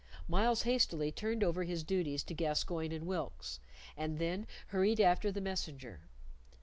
Myles 0.27 0.63
hastily 0.63 1.11
turned 1.11 1.43
over 1.43 1.61
his 1.63 1.83
duties 1.83 2.23
to 2.23 2.33
Gascoyne 2.33 2.91
and 2.91 3.05
Wilkes, 3.05 3.59
and 3.95 4.17
then 4.17 4.47
hurried 4.69 4.99
after 4.99 5.31
the 5.31 5.41
messenger. 5.41 6.01